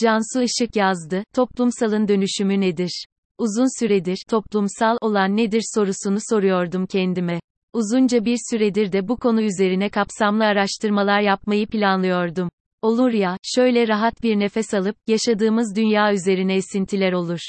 Cansu 0.00 0.42
Işık 0.42 0.76
yazdı, 0.76 1.24
toplumsalın 1.34 2.08
dönüşümü 2.08 2.60
nedir? 2.60 3.04
Uzun 3.38 3.80
süredir, 3.80 4.18
toplumsal 4.30 4.96
olan 5.00 5.36
nedir 5.36 5.62
sorusunu 5.74 6.18
soruyordum 6.30 6.86
kendime. 6.86 7.40
Uzunca 7.72 8.24
bir 8.24 8.38
süredir 8.50 8.92
de 8.92 9.08
bu 9.08 9.16
konu 9.16 9.42
üzerine 9.42 9.88
kapsamlı 9.88 10.44
araştırmalar 10.44 11.20
yapmayı 11.20 11.66
planlıyordum. 11.66 12.50
Olur 12.82 13.12
ya, 13.12 13.36
şöyle 13.42 13.88
rahat 13.88 14.22
bir 14.22 14.38
nefes 14.38 14.74
alıp, 14.74 14.96
yaşadığımız 15.06 15.76
dünya 15.76 16.12
üzerine 16.12 16.54
esintiler 16.54 17.12
olur. 17.12 17.40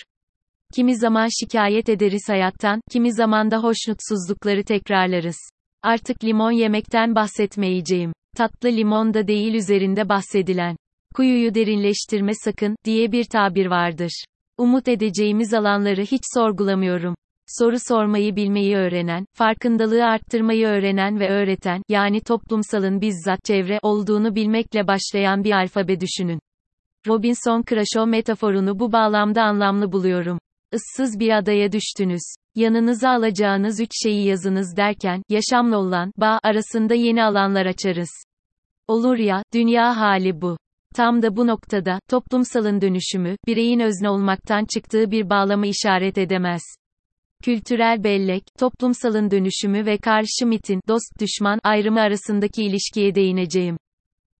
Kimi 0.75 0.97
zaman 0.97 1.27
şikayet 1.39 1.89
ederiz 1.89 2.29
hayattan, 2.29 2.81
kimi 2.91 3.13
zaman 3.13 3.51
da 3.51 3.63
hoşnutsuzlukları 3.63 4.63
tekrarlarız. 4.63 5.37
Artık 5.83 6.23
limon 6.23 6.51
yemekten 6.51 7.15
bahsetmeyeceğim. 7.15 8.13
Tatlı 8.37 8.69
limon 8.69 9.13
da 9.13 9.27
değil 9.27 9.53
üzerinde 9.53 10.09
bahsedilen. 10.09 10.77
Kuyuyu 11.15 11.55
derinleştirme 11.55 12.31
sakın, 12.33 12.75
diye 12.85 13.11
bir 13.11 13.23
tabir 13.23 13.65
vardır. 13.65 14.23
Umut 14.57 14.87
edeceğimiz 14.87 15.53
alanları 15.53 16.01
hiç 16.01 16.21
sorgulamıyorum. 16.33 17.15
Soru 17.47 17.75
sormayı 17.87 18.35
bilmeyi 18.35 18.75
öğrenen, 18.75 19.25
farkındalığı 19.33 20.05
arttırmayı 20.05 20.67
öğrenen 20.67 21.19
ve 21.19 21.29
öğreten, 21.29 21.81
yani 21.89 22.21
toplumsalın 22.21 23.01
bizzat 23.01 23.43
çevre 23.43 23.79
olduğunu 23.81 24.35
bilmekle 24.35 24.87
başlayan 24.87 25.43
bir 25.43 25.51
alfabe 25.51 25.99
düşünün. 25.99 26.39
Robinson 27.07 27.63
Crusoe 27.69 28.05
metaforunu 28.05 28.79
bu 28.79 28.91
bağlamda 28.91 29.43
anlamlı 29.43 29.91
buluyorum. 29.91 30.39
Issız 30.73 31.19
bir 31.19 31.37
adaya 31.37 31.71
düştünüz. 31.71 32.21
Yanınıza 32.55 33.09
alacağınız 33.09 33.79
üç 33.79 33.91
şeyi 34.03 34.25
yazınız 34.25 34.77
derken, 34.77 35.23
yaşamla 35.29 35.77
olan, 35.77 36.11
bağ 36.17 36.39
arasında 36.43 36.93
yeni 36.93 37.23
alanlar 37.23 37.65
açarız. 37.65 38.23
Olur 38.87 39.17
ya, 39.17 39.43
dünya 39.53 39.97
hali 39.97 40.41
bu. 40.41 40.57
Tam 40.95 41.21
da 41.21 41.35
bu 41.35 41.47
noktada, 41.47 41.99
toplumsalın 42.09 42.81
dönüşümü, 42.81 43.35
bireyin 43.47 43.79
özne 43.79 44.09
olmaktan 44.09 44.65
çıktığı 44.65 45.11
bir 45.11 45.29
bağlama 45.29 45.65
işaret 45.65 46.17
edemez. 46.17 46.61
Kültürel 47.43 48.03
bellek, 48.03 48.43
toplumsalın 48.59 49.31
dönüşümü 49.31 49.85
ve 49.85 49.97
Carl 50.07 50.25
Schmitt'in 50.39 50.81
dost-düşman 50.87 51.59
ayrımı 51.63 52.01
arasındaki 52.01 52.63
ilişkiye 52.63 53.15
değineceğim. 53.15 53.77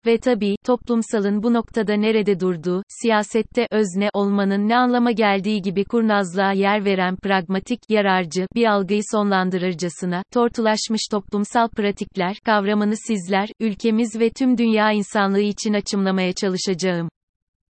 Ve 0.05 0.17
tabii, 0.17 0.55
toplumsalın 0.65 1.43
bu 1.43 1.53
noktada 1.53 1.93
nerede 1.93 2.39
durduğu, 2.39 2.83
siyasette 3.01 3.67
özne 3.71 4.09
olmanın 4.13 4.69
ne 4.69 4.77
anlama 4.77 5.11
geldiği 5.11 5.61
gibi 5.61 5.85
kurnazlığa 5.85 6.51
yer 6.51 6.85
veren 6.85 7.15
pragmatik, 7.15 7.79
yararcı, 7.89 8.47
bir 8.55 8.65
algıyı 8.65 9.01
sonlandırırcasına, 9.11 10.23
tortulaşmış 10.33 11.01
toplumsal 11.11 11.69
pratikler, 11.69 12.37
kavramını 12.45 12.95
sizler, 13.07 13.49
ülkemiz 13.59 14.19
ve 14.19 14.29
tüm 14.29 14.57
dünya 14.57 14.91
insanlığı 14.91 15.41
için 15.41 15.73
açımlamaya 15.73 16.33
çalışacağım. 16.33 17.09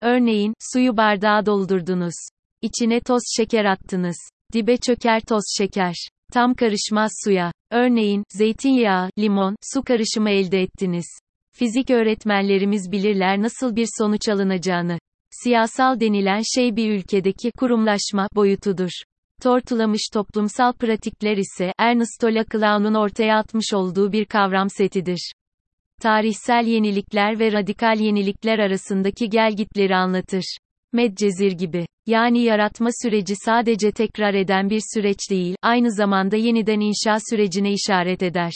Örneğin, 0.02 0.54
suyu 0.74 0.98
bardağa 0.98 1.46
doldurdunuz. 1.46 2.16
İçine 2.62 3.00
toz 3.00 3.22
şeker 3.38 3.66
attınız. 3.66 4.18
Dibe 4.54 4.78
çöker 4.78 5.22
toz 5.22 5.44
şeker. 5.58 5.96
Tam 6.34 6.54
karışmaz 6.54 7.12
suya. 7.24 7.52
Örneğin, 7.72 8.24
zeytinyağı, 8.30 9.10
limon, 9.20 9.56
su 9.74 9.84
karışımı 9.84 10.30
elde 10.30 10.62
ettiniz. 10.62 11.06
Fizik 11.52 11.90
öğretmenlerimiz 11.90 12.92
bilirler 12.92 13.42
nasıl 13.42 13.76
bir 13.76 13.88
sonuç 13.98 14.30
alınacağını. 14.30 15.00
Siyasal 15.44 16.00
denilen 16.00 16.42
şey 16.56 16.76
bir 16.76 16.92
ülkedeki 16.92 17.52
kurumlaşma 17.52 18.28
boyutudur. 18.36 18.92
Tortulamış 19.42 20.02
toplumsal 20.14 20.74
pratikler 20.74 21.38
ise 21.38 21.74
Ernesto 21.78 22.28
Laclau'nun 22.28 22.94
ortaya 22.94 23.38
atmış 23.38 23.74
olduğu 23.74 24.12
bir 24.12 24.26
kavram 24.26 24.70
setidir. 24.70 25.32
Tarihsel 26.02 26.66
yenilikler 26.66 27.40
ve 27.40 27.52
radikal 27.52 28.00
yenilikler 28.00 28.60
arasındaki 28.60 29.30
gelgitleri 29.30 29.96
anlatır. 29.96 30.58
Medcezir 30.94 31.52
gibi. 31.52 31.86
Yani 32.06 32.44
yaratma 32.44 32.90
süreci 33.04 33.34
sadece 33.46 33.92
tekrar 33.92 34.34
eden 34.34 34.70
bir 34.70 34.82
süreç 34.94 35.20
değil, 35.30 35.56
aynı 35.62 35.92
zamanda 35.92 36.36
yeniden 36.36 36.80
inşa 36.80 37.18
sürecine 37.30 37.74
işaret 37.74 38.24
eder. 38.24 38.54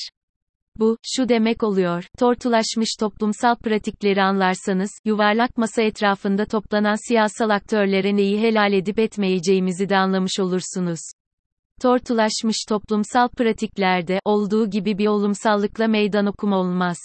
Bu, 0.79 0.97
şu 1.03 1.29
demek 1.29 1.63
oluyor, 1.63 2.05
tortulaşmış 2.19 2.89
toplumsal 2.99 3.55
pratikleri 3.55 4.23
anlarsanız, 4.23 4.89
yuvarlak 5.05 5.57
masa 5.57 5.81
etrafında 5.81 6.45
toplanan 6.45 7.07
siyasal 7.07 7.49
aktörlere 7.49 8.15
neyi 8.15 8.41
helal 8.41 8.73
edip 8.73 8.99
etmeyeceğimizi 8.99 9.89
de 9.89 9.97
anlamış 9.97 10.39
olursunuz. 10.39 10.99
Tortulaşmış 11.81 12.57
toplumsal 12.69 13.27
pratiklerde, 13.29 14.19
olduğu 14.25 14.69
gibi 14.69 14.97
bir 14.97 15.07
olumsallıkla 15.07 15.87
meydan 15.87 16.25
okuma 16.25 16.57
olmaz. 16.57 16.97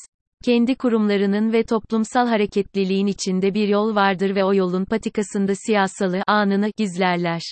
Kendi 0.44 0.74
kurumlarının 0.74 1.52
ve 1.52 1.62
toplumsal 1.62 2.26
hareketliliğin 2.26 3.06
içinde 3.06 3.54
bir 3.54 3.68
yol 3.68 3.94
vardır 3.94 4.34
ve 4.34 4.44
o 4.44 4.54
yolun 4.54 4.84
patikasında 4.84 5.54
siyasalı 5.54 6.22
anını 6.26 6.70
gizlerler. 6.76 7.42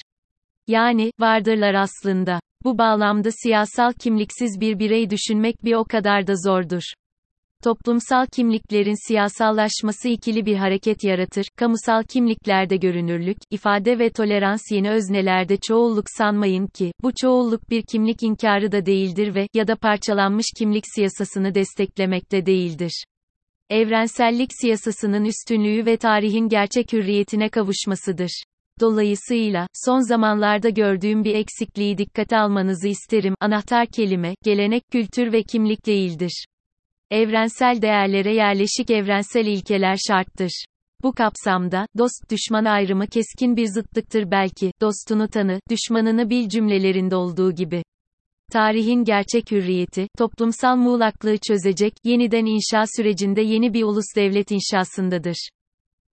Yani, 0.67 1.11
vardırlar 1.19 1.75
aslında. 1.75 2.41
Bu 2.65 2.79
bağlamda 2.79 3.31
siyasal 3.31 3.93
kimliksiz 3.93 4.61
bir 4.61 4.79
birey 4.79 5.11
düşünmek 5.11 5.65
bir 5.65 5.75
o 5.75 5.85
kadar 5.85 6.27
da 6.27 6.35
zordur. 6.37 6.83
Toplumsal 7.65 8.27
kimliklerin 8.27 9.09
siyasallaşması 9.09 10.09
ikili 10.09 10.47
bir 10.47 10.57
hareket 10.57 11.05
yaratır. 11.05 11.47
Kamusal 11.57 12.03
kimliklerde 12.03 12.77
görünürlük, 12.77 13.37
ifade 13.51 13.99
ve 13.99 14.11
tolerans 14.11 14.61
yeni 14.71 14.91
öznelerde 14.91 15.57
çoğulluk 15.57 16.05
sanmayın 16.19 16.67
ki, 16.67 16.93
bu 17.03 17.13
çoğulluk 17.21 17.71
bir 17.71 17.83
kimlik 17.83 18.23
inkarı 18.23 18.73
da 18.73 18.87
değildir 18.87 19.35
ve, 19.35 19.49
ya 19.55 19.69
da 19.69 19.77
parçalanmış 19.77 20.47
kimlik 20.59 20.85
siyasasını 20.95 21.55
desteklemekte 21.55 22.47
değildir. 22.47 23.05
Evrensellik 23.71 24.51
siyasasının 24.61 25.25
üstünlüğü 25.25 25.87
ve 25.87 25.97
tarihin 25.97 26.49
gerçek 26.49 26.93
hürriyetine 26.93 27.49
kavuşmasıdır. 27.49 28.43
Dolayısıyla, 28.81 29.67
son 29.87 30.09
zamanlarda 30.09 30.69
gördüğüm 30.69 31.25
bir 31.25 31.35
eksikliği 31.35 31.99
dikkate 31.99 32.37
almanızı 32.37 32.89
isterim. 32.89 33.35
Anahtar 33.41 33.87
kelime, 33.87 34.35
gelenek, 34.45 34.83
kültür 34.93 35.33
ve 35.33 35.43
kimlik 35.43 35.87
değildir. 35.87 36.45
Evrensel 37.11 37.83
değerlere 37.83 38.35
yerleşik 38.35 38.91
evrensel 38.91 39.47
ilkeler 39.47 39.97
şarttır. 40.09 40.65
Bu 41.03 41.13
kapsamda, 41.13 41.87
dost-düşman 41.99 42.65
ayrımı 42.65 43.07
keskin 43.07 43.57
bir 43.57 43.67
zıtlıktır 43.67 44.31
belki, 44.31 44.73
dostunu 44.81 45.29
tanı, 45.29 45.61
düşmanını 45.71 46.31
bil 46.31 46.49
cümlelerinde 46.49 47.17
olduğu 47.17 47.53
gibi. 47.53 47.83
Tarihin 48.53 49.05
gerçek 49.05 49.51
hürriyeti, 49.51 50.07
toplumsal 50.19 50.77
muğlaklığı 50.77 51.37
çözecek, 51.39 51.93
yeniden 52.05 52.47
inşa 52.47 52.85
sürecinde 52.97 53.43
yeni 53.43 53.75
bir 53.75 53.83
ulus 53.83 54.17
devlet 54.17 54.51
inşasındadır 54.51 55.49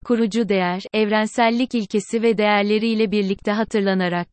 kurucu 0.03 0.49
değer, 0.49 0.83
evrensellik 0.93 1.75
ilkesi 1.75 2.21
ve 2.21 2.37
değerleriyle 2.37 3.11
birlikte 3.11 3.51
hatırlanarak, 3.51 4.27